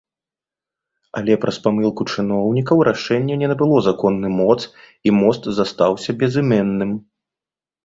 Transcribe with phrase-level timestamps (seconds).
[1.19, 4.57] Але праз памылку чыноўнікаў рашэнне не набыло законны моц,
[5.11, 6.91] і мост застаўся безыменным.